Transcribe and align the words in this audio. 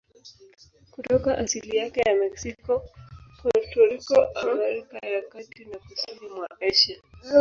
Kutoka 0.93 1.37
asili 1.37 1.77
yake 1.77 2.01
ya 2.09 2.15
Meksiko, 2.15 2.81
Puerto 3.41 3.85
Rico, 3.85 4.23
Amerika 4.35 4.97
ya 5.07 5.21
Kati 5.21 5.65
na 5.65 5.77
kusini 5.77 6.29
mwa 6.35 6.47
Asia. 6.61 6.99